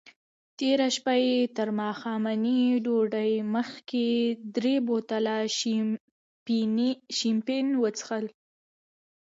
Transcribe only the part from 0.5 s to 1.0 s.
تېره